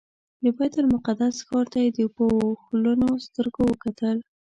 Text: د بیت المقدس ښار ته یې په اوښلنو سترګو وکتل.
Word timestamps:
د 0.43 0.45
بیت 0.57 0.73
المقدس 0.81 1.35
ښار 1.47 1.65
ته 1.73 1.79
یې 1.85 2.05
په 2.15 2.23
اوښلنو 2.35 3.09
سترګو 3.25 3.61
وکتل. 3.71 4.17